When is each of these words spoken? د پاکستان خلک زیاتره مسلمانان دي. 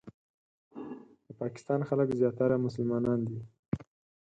د 1.25 1.27
پاکستان 1.41 1.79
خلک 1.89 2.07
زیاتره 2.19 2.57
مسلمانان 2.65 3.19
دي. 3.27 3.39